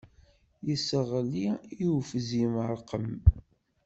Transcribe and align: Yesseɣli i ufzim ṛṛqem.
Yesseɣli 0.67 1.47
i 1.85 1.85
ufzim 1.97 2.53
ṛṛqem. 2.71 3.07